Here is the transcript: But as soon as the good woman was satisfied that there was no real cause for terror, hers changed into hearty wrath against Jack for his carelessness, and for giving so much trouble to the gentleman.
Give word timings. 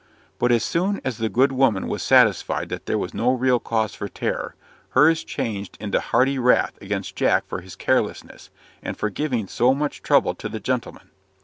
But 0.39 0.51
as 0.51 0.63
soon 0.65 0.99
as 1.05 1.19
the 1.19 1.29
good 1.29 1.51
woman 1.51 1.87
was 1.87 2.01
satisfied 2.01 2.69
that 2.69 2.87
there 2.87 2.97
was 2.97 3.13
no 3.13 3.31
real 3.33 3.59
cause 3.59 3.93
for 3.93 4.07
terror, 4.07 4.55
hers 4.97 5.23
changed 5.23 5.77
into 5.79 5.99
hearty 5.99 6.39
wrath 6.39 6.75
against 6.81 7.15
Jack 7.15 7.45
for 7.45 7.61
his 7.61 7.75
carelessness, 7.75 8.49
and 8.81 8.97
for 8.97 9.11
giving 9.11 9.45
so 9.47 9.75
much 9.75 10.01
trouble 10.01 10.33
to 10.33 10.49
the 10.49 10.59
gentleman. 10.59 11.11